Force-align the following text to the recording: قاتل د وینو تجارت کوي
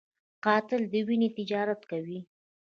قاتل 0.45 0.81
د 0.91 0.93
وینو 1.07 1.29
تجارت 1.37 1.81
کوي 1.91 2.19